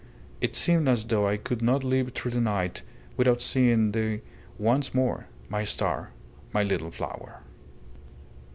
"It 0.41 0.55
seemed 0.55 0.87
as 0.89 1.05
though 1.05 1.27
I 1.27 1.37
could 1.37 1.61
not 1.61 1.83
live 1.83 2.11
through 2.13 2.31
the 2.31 2.41
night 2.41 2.81
without 3.17 3.39
seeing 3.39 3.91
thee 3.91 4.21
once 4.57 4.95
more 4.95 5.27
my 5.47 5.63
star, 5.63 6.09
my 6.51 6.63
little 6.63 6.89
flower." 6.89 7.41